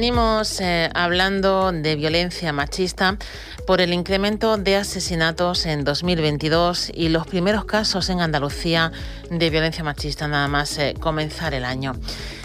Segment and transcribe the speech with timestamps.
[0.00, 3.18] Venimos eh, hablando de violencia machista
[3.66, 8.92] por el incremento de asesinatos en 2022 y los primeros casos en Andalucía
[9.28, 11.96] de violencia machista nada más eh, comenzar el año.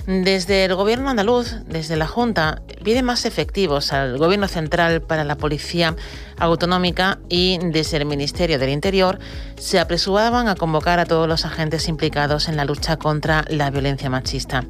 [0.08, 5.36] Desde el gobierno andaluz, desde la Junta, pide más efectivos al gobierno central para la
[5.36, 5.96] policía
[6.38, 9.18] autonómica y desde el Ministerio del Interior
[9.58, 14.12] se apresuraban a convocar a todos los agentes implicados en la lucha contra la violencia
[14.12, 14.64] machista.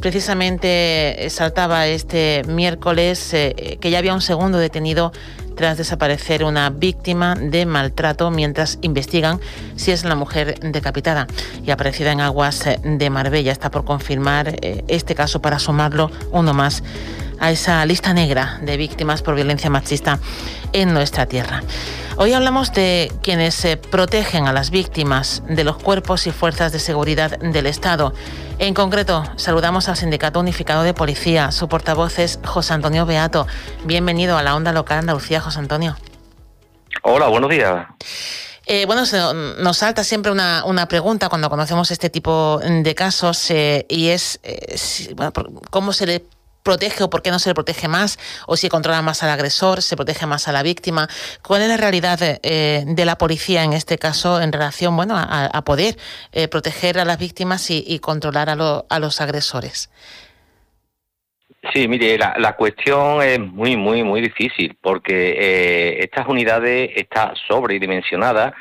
[0.00, 5.12] Precisamente saltaba este miércoles eh, que ya había un segundo detenido
[5.60, 9.40] tras desaparecer una víctima de maltrato mientras investigan
[9.76, 11.26] si es la mujer decapitada
[11.62, 13.52] y aparecida en aguas de Marbella.
[13.52, 16.82] Está por confirmar eh, este caso para sumarlo uno más
[17.40, 20.18] a esa lista negra de víctimas por violencia machista
[20.72, 21.62] en nuestra tierra.
[22.16, 27.38] Hoy hablamos de quienes protegen a las víctimas de los cuerpos y fuerzas de seguridad
[27.38, 28.12] del Estado.
[28.58, 31.50] En concreto, saludamos al Sindicato Unificado de Policía.
[31.50, 33.46] Su portavoz es José Antonio Beato.
[33.84, 35.96] Bienvenido a la Onda Local Andalucía, José Antonio.
[37.02, 37.86] Hola, buenos días.
[38.66, 39.02] Eh, bueno,
[39.58, 44.76] nos salta siempre una, pregunta cuando conocemos este tipo de casos eh, y es eh,
[45.70, 46.24] cómo se le
[46.70, 49.82] protege o por qué no se le protege más, o si controla más al agresor,
[49.82, 51.08] se protege más a la víctima.
[51.42, 55.62] ¿Cuál es la realidad eh, de la policía en este caso en relación bueno, a,
[55.64, 55.96] poder
[56.32, 59.90] eh, proteger a las víctimas y, controlar a, a, los agresores?
[61.72, 68.54] Sí, mire, la, cuestión es muy, muy, muy difícil porque eh, estas unidades están sobredimensionadas,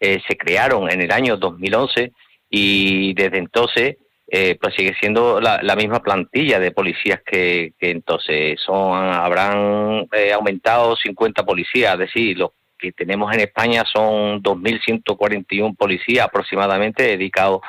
[0.00, 2.12] se crearon en el año 2011
[2.50, 3.96] y desde entonces
[4.30, 10.96] eh, pues sigue siendo la, misma plantilla de policías que, entonces son habrán eh, aumentado
[10.96, 17.62] 50 policías, es decir, los que tenemos en España son 2.141 policías aproximadamente dedicados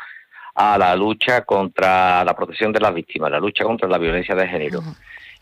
[0.54, 4.48] a la lucha contra la protección de las víctimas, la lucha contra la violencia de
[4.48, 4.82] género.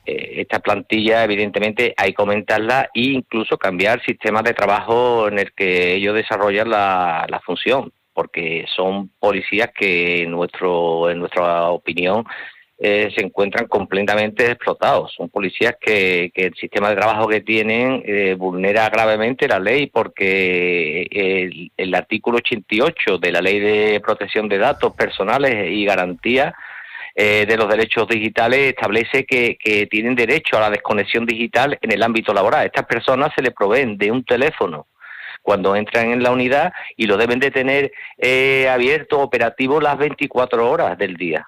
[0.06, 5.40] Eh, esta plantilla, evidentemente, hay que aumentarla e incluso cambiar el sistema de trabajo en
[5.40, 11.68] el que ellos desarrollan la, la función porque son policías que en, nuestro, en nuestra
[11.70, 12.26] opinión
[12.80, 15.14] eh, se encuentran completamente explotados.
[15.16, 21.06] Son policías que, el sistema de trabajo que tienen eh, vulnera gravemente la ley porque
[21.12, 26.56] el, el, artículo 88 de la Ley de Protección de Datos Personales y Garantía
[27.14, 31.92] eh, de los Derechos Digitales establece que, que tienen derecho a la desconexión digital en
[31.92, 32.66] el ámbito laboral.
[32.66, 34.88] Estas personas se les proveen de un teléfono
[35.48, 40.70] cuando entran en la unidad y lo deben de tener eh, abierto, operativo las 24
[40.70, 41.48] horas del día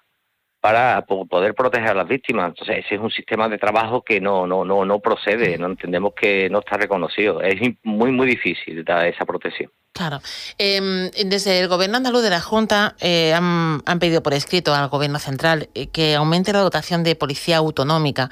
[0.61, 2.47] para poder proteger a las víctimas.
[2.47, 6.13] Entonces, ese es un sistema de trabajo que no no no no procede, no entendemos
[6.13, 7.41] que no está reconocido.
[7.41, 9.69] Es muy muy difícil dar esa protección.
[9.91, 10.21] Claro.
[10.57, 15.19] Em, desde el Gobierno andaluz de la Junta eh, han, pedido por escrito al Gobierno
[15.19, 18.29] central eh, que aumente la dotación de policía autonómica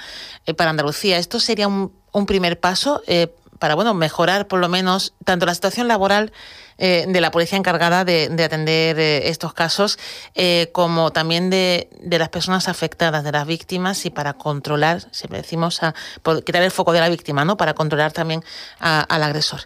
[0.56, 1.18] para Andalucía.
[1.18, 3.02] ¿Esto sería un, un primer paso
[3.60, 6.32] para bueno mejorar por lo menos tanto la situación laboral
[6.80, 9.98] eh, de la policía encargada de, atender eh, estos casos
[10.36, 15.82] eh, como también de, las personas afectadas, de las víctimas y para controlar, siempre decimos,
[15.82, 15.96] a,
[16.46, 17.58] quitar el foco de la víctima, ¿no?
[17.58, 18.42] Para controlar también
[18.80, 19.62] al agresor.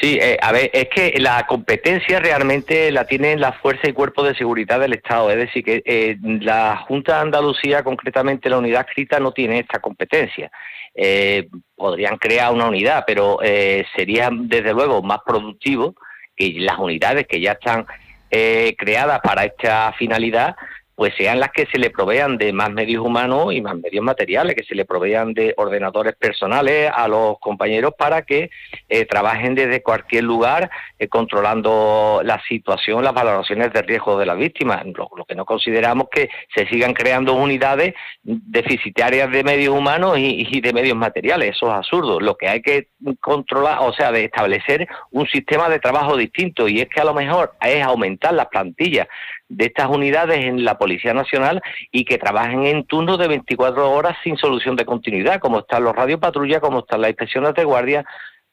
[0.00, 4.34] Sí, a ver, es que la competencia realmente la tienen las fuerzas y cuerpos de
[4.34, 5.30] seguridad del Estado.
[5.30, 10.50] Es decir, que la Junta de Andalucía, concretamente la unidad escrita, no tiene esta competencia
[10.94, 15.94] eh, podrían crear una unidad, pero eh, sería desde luego más productivo
[16.36, 17.86] que las unidades que ya están
[18.30, 20.56] eh, creadas para esta finalidad
[20.94, 24.54] pues sean las que se le provean de más medios humanos y más medios materiales,
[24.54, 28.50] que se le provean de ordenadores personales a los compañeros para que
[28.88, 34.38] eh, trabajen desde cualquier lugar eh, controlando la situación, las valoraciones de riesgo de las
[34.38, 34.84] víctimas.
[34.86, 40.60] Lo, que no consideramos que se sigan creando unidades deficitarias de medios humanos y, y
[40.60, 41.56] de medios materiales.
[41.56, 42.20] Eso es absurdo.
[42.20, 42.88] Lo que hay que
[43.20, 47.14] controlar, o sea, de establecer un sistema de trabajo distinto y es que a lo
[47.14, 49.08] mejor es aumentar las plantillas
[49.48, 51.62] de estas unidades en la Policía Nacional
[51.92, 55.94] y que trabajen en turnos de 24 horas sin solución de continuidad, como están los
[55.94, 58.04] radiopatrullas, como están las inspecciones de guardia,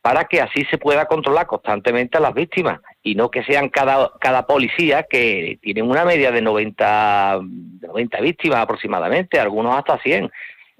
[0.02, 4.12] para que así se pueda controlar constantemente a las víctimas y no que sean cada,
[4.20, 7.40] cada policía que tienen una media de 90,
[7.82, 10.30] 90 víctimas aproximadamente, algunos hasta 100.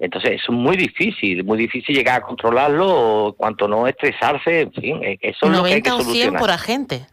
[0.00, 5.46] Entonces es muy difícil, muy difícil llegar a controlarlo, cuanto no estresarse, en fin, eso
[5.46, 7.06] es lo que hay que o 100 por agente.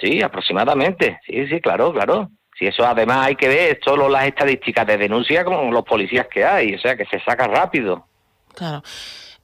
[0.00, 2.30] Sí, aproximadamente, sí, sí, claro, claro.
[2.58, 6.44] Si eso además hay que ver solo las estadísticas de denuncia con los policías que
[6.44, 8.06] hay, o sea, que se saca rápido.
[8.54, 8.82] Claro.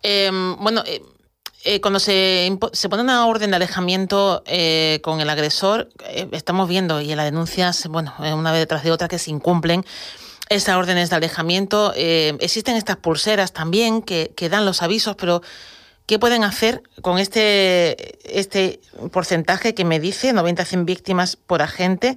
[0.03, 1.03] Em, bueno, eh,
[1.65, 5.89] eh, cuando se, se, pone una orden de alejamiento eh, con el agresor,
[6.33, 9.85] estamos viendo, y en las denuncias, bueno, una vez detrás de otra, que se incumplen
[10.49, 11.93] esas órdenes de alejamiento.
[11.95, 15.43] existen estas pulseras también que, que, dan los avisos, pero
[16.11, 18.81] ¿qué pueden hacer con este, este
[19.13, 22.17] porcentaje que me dice, 90-100 víctimas por agente?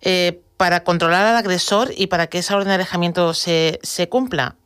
[0.00, 4.56] Eh, para controlar al agresor y para que esa orden de alejamiento se, se cumpla?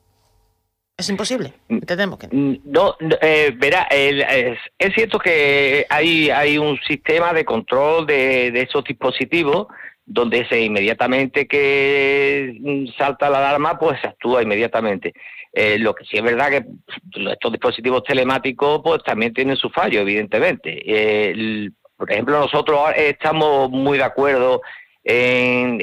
[0.97, 2.95] Es imposible, mm, entendemos que mm, no.
[3.21, 4.59] Eh, verá, es,
[4.95, 9.67] cierto que hay, hay un sistema de control de, de esos dispositivos
[10.09, 15.13] donde se inmediatamente que salta la alarma, pues se actúa inmediatamente.
[15.53, 16.65] Eh, lo que sí es verdad que
[17.31, 20.83] estos dispositivos telemáticos pues también tienen su fallo, evidentemente.
[20.85, 24.63] Eh, por ejemplo, nosotros estamos muy de acuerdo
[25.05, 25.79] en,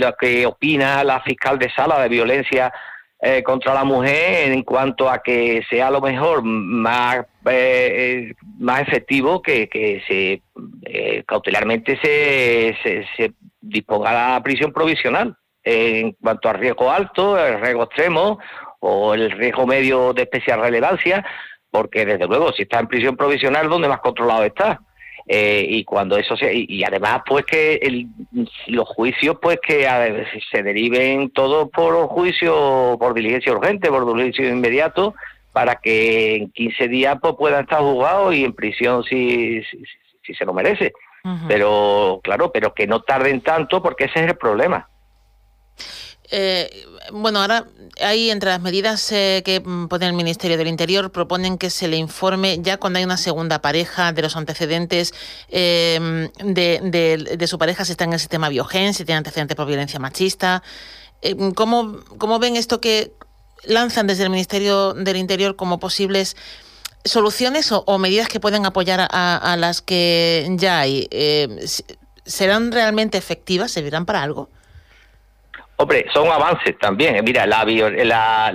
[0.00, 2.72] lo que opina la fiscal de sala de violencia
[3.20, 9.42] eh, contra la mujer en cuanto a que sea lo mejor más eh, más efectivo
[9.42, 10.42] que, que se
[10.84, 17.82] eh, cautelarmente se, se, disponga la prisión provisional en cuanto a riesgo alto, el riesgo
[17.82, 18.38] extremo
[18.78, 21.26] o el riesgo medio de especial relevancia,
[21.70, 24.80] porque desde luego si está en prisión provisional donde más controlado está
[25.30, 28.06] eh, y cuando eso se, y, además pues que el,
[28.66, 29.86] los juicios pues que
[30.50, 35.14] se deriven todos por juicio por diligencia urgente por diligencia inmediato
[35.52, 39.62] para que en 15 días pues puedan estar juzgados y en prisión si,
[40.22, 40.92] si, se lo merece.
[41.46, 44.88] Pero claro pero que no tarden tanto porque ese es el problema
[46.30, 47.66] eh, bueno, ahora
[48.00, 51.96] hay entre las medidas eh, que pone el Ministerio del Interior, proponen que se le
[51.96, 55.14] informe ya cuando hay una segunda pareja de los antecedentes
[55.48, 59.98] em, de, su pareja, si está en el sistema Biogen, si tiene antecedentes por violencia
[59.98, 60.62] machista.
[61.22, 63.12] Em, ¿cómo, ¿Cómo ven esto que
[63.64, 66.36] lanzan desde el Ministerio del Interior como posibles
[67.04, 71.08] soluciones o, medidas que pueden apoyar a, las que ya hay?
[71.10, 71.58] Em,
[72.26, 73.72] ¿Serán realmente efectivas?
[73.72, 74.50] ¿Servirán para algo?
[75.80, 77.22] Hombre, son avances también.
[77.24, 78.50] Mira, la, la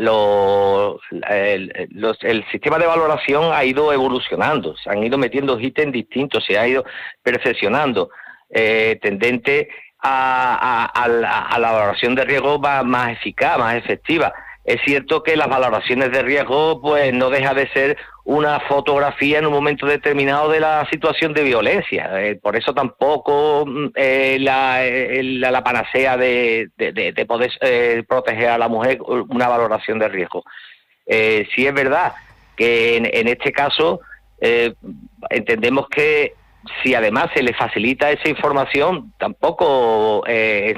[1.29, 6.67] el, sistema de valoración ha ido evolucionando, se han ido metiendo ítems distintos, se ha
[6.67, 6.83] ido
[7.21, 8.09] perfeccionando,
[8.49, 9.69] eh, tendente
[10.01, 14.33] a, la, valoración de riesgo más eficaz, más efectiva.
[14.63, 19.45] Es cierto que las valoraciones de riesgo pues no deja de ser una fotografía en
[19.45, 22.09] un momento determinado de la situación de violencia.
[22.21, 24.81] Eh, por eso tampoco mm, eh, la,
[25.51, 30.45] la, panacea de, de, poder eh, proteger a la mujer una valoración de riesgo.
[31.05, 32.13] sí es verdad
[32.55, 33.99] que en, en este caso
[35.29, 36.35] entendemos que
[36.81, 40.75] si además se le facilita esa información, tampoco eh,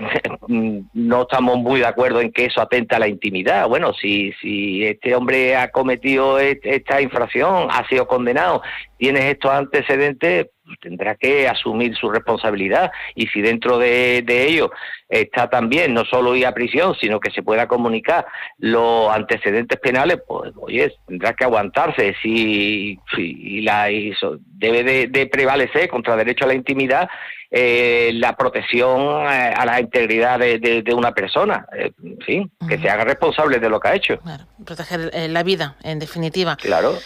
[0.47, 3.67] no estamos muy de acuerdo en que eso atenta a la intimidad.
[3.67, 8.61] Bueno, si, si este hombre ha cometido esta infracción, ha sido condenado,
[8.97, 10.47] tienes estos antecedentes,
[10.81, 14.71] tendrá que asumir su responsabilidad y si dentro de, ello
[15.07, 18.25] está también no solo ir a prisión, sino que se pueda comunicar
[18.57, 22.15] los antecedentes penales, pues oye, tendrá que aguantarse.
[22.21, 27.09] Si, si la, debe de, prevalecer contra derecho a la intimidad
[27.51, 32.89] eh, la protección eh, a la integridad de, una persona, eh, en fin, que se
[32.89, 34.19] haga responsable de lo que ha hecho.
[34.65, 36.57] proteger la vida, en definitiva.
[36.57, 36.97] Claro.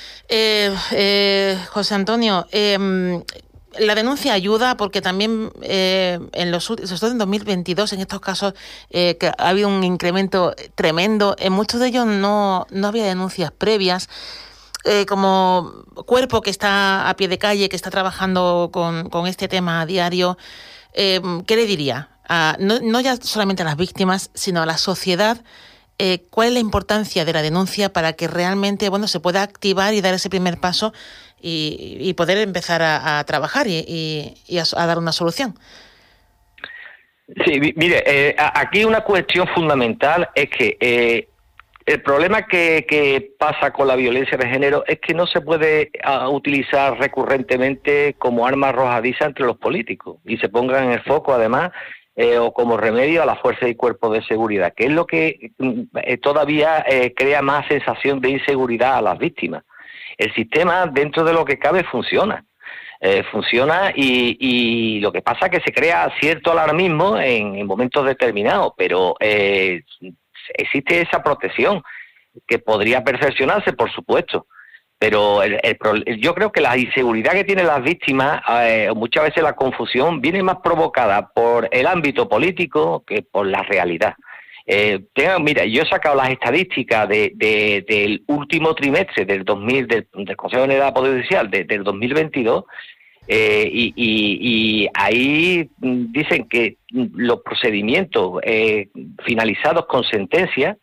[1.70, 3.22] José Antonio, em,
[3.78, 8.54] la denuncia ayuda porque también eh, en los sobre todo en 2022, en estos casos
[8.90, 13.52] eh, que ha habido un incremento tremendo, en muchos de ellos no, no había denuncias
[13.52, 14.10] previas.
[14.86, 15.74] Eh, como
[16.06, 19.86] cuerpo que está a pie de calle, que está trabajando con, con este tema a
[19.86, 20.38] diario,
[20.94, 22.10] ¿qué le diría?
[22.60, 25.44] no, no, ya solamente a las víctimas, sino a la sociedad.
[26.30, 30.00] ¿Cuál es la importancia de la denuncia para que realmente bueno, se pueda activar y
[30.00, 30.94] dar ese primer paso
[31.42, 35.56] y, poder empezar a, trabajar y, a, dar una solución.
[37.46, 41.28] Sí, mire, eh, aquí una cuestión fundamental es que eh,
[41.86, 46.28] el problema que, pasa con la violencia de género es que no se puede ah,
[46.30, 51.72] utilizar recurrentemente como arma arrojadiza entre los políticos y se ponga en el foco además
[52.16, 55.52] eh, o como remedio a la fuerza y cuerpo de seguridad, que es lo que
[55.58, 55.84] mm,
[56.22, 56.84] todavía
[57.16, 59.64] crea más sensación de inseguridad a las víctimas.
[60.20, 62.46] El sistema dentro de lo que cabe funciona.
[63.02, 68.74] Eh, funciona y, lo que pasa es que se crea cierto alarmismo en, momentos determinados,
[68.78, 69.84] pero eh,
[70.54, 71.82] existe esa protección
[72.46, 74.48] que podría perfeccionarse, por supuesto.
[74.98, 75.58] Pero el,
[76.20, 80.44] yo creo que la inseguridad que tienen las víctimas, eh, muchas veces la confusión, viene
[80.44, 84.16] más provocada por el ámbito político que por la realidad.
[84.72, 85.00] Eh,
[85.40, 87.34] mira, yo he sacado las estadísticas de,
[87.88, 92.66] del último trimestre del 2000 del, Consejo de Unidad Poder Judicial del 2022
[93.28, 98.90] eh, y, y, ahí dicen que los procedimientos eh,
[99.26, 100.78] finalizados con sentencia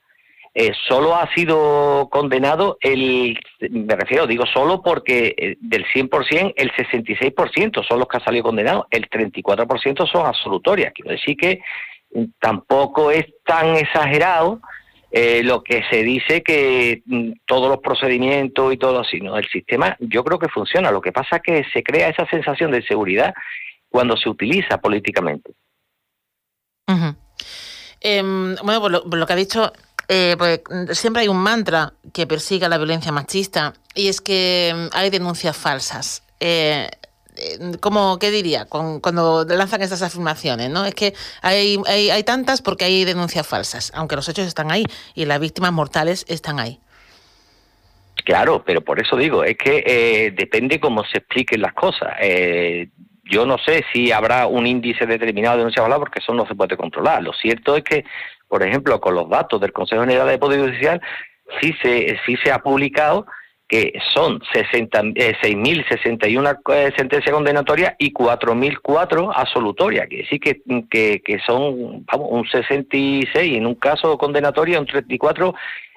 [0.59, 3.39] eh, solo ha sido condenado el,
[3.71, 8.43] me refiero, digo solo porque eh, del 100% el 66% son los que han salido
[8.43, 10.93] condenados, el 34% son absolutorias.
[10.93, 11.61] Quiero decir que
[12.41, 14.61] tampoco es tan exagerado
[15.11, 19.19] eh, lo que se dice que mm, todos los procedimientos y todo así.
[19.19, 22.71] El sistema yo creo que funciona, lo que pasa es que se crea esa sensación
[22.71, 23.35] de seguridad
[23.89, 25.53] cuando se utiliza políticamente.
[28.01, 29.73] Em, bueno, por lo, que ha dicho,
[30.09, 30.61] eh, pues,
[30.99, 35.57] siempre hay un mantra que persiga la violencia machista y es que mm, hay denuncias
[35.57, 36.23] falsas.
[36.41, 36.89] Eh,
[37.37, 40.71] eh, ¿cómo, ¿Qué diría cuando lanzan estas afirmaciones?
[40.71, 40.85] ¿no?
[40.85, 45.25] Es que hay, hay, tantas porque hay denuncias falsas, aunque los hechos están ahí y
[45.25, 46.81] las víctimas mortales están ahí.
[48.25, 52.15] Claro, pero por eso digo, es que eh, depende cómo se expliquen las cosas.
[53.25, 56.55] yo no sé si habrá un índice determinado de denuncia falsa porque eso no se
[56.55, 57.23] puede controlar.
[57.23, 58.05] Lo cierto es que
[58.49, 61.01] por ejemplo, con los datos del Consejo General de Poder Judicial,
[61.61, 63.27] sí se, sí se ha publicado
[63.69, 72.05] que son 6.061 eh, eh, sentencias condenatorias y 4.004 absolutorias, que sí que, que, son
[72.05, 75.55] vamos, un 66 en un caso condenatorio, un 34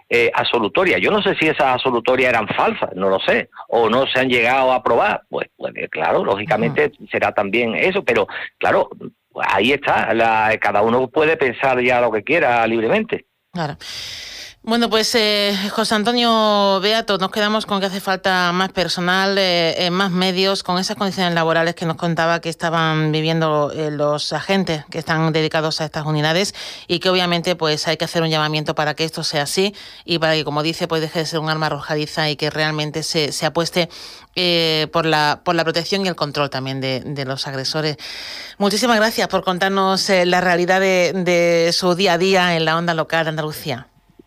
[0.10, 1.00] eh, absolutorias.
[1.00, 4.30] Yo no sé si esas absolutorias eran falsas, no lo sé, o no se han
[4.30, 5.22] llegado a aprobar.
[5.30, 8.90] Pues, pues claro, lógicamente será también eso, pero claro,
[9.36, 10.10] ahí está,
[10.60, 13.28] cada uno puede pensar ya lo que quiera libremente.
[13.52, 13.78] Claro.
[14.70, 19.74] Bueno, pues eh, José Antonio Beato, nos quedamos con que hace falta más personal, eh,
[19.84, 24.86] eh, más medios, con esas condiciones laborales que nos contaba que estaban viviendo los agentes
[24.92, 26.54] que están dedicados a estas unidades
[26.88, 29.74] y que obviamente pues hay que hacer un llamamiento para que esto sea así
[30.06, 33.02] y para que, como dice, pues deje de ser un arma arrojadiza y que realmente
[33.02, 33.90] se, se apueste
[34.92, 37.98] por, la, por la protección y el control también de, de los agresores.
[38.60, 42.94] Muchísimas gracias por contarnos la realidad de, de su día a día en la onda
[42.94, 43.88] local de Andalucía.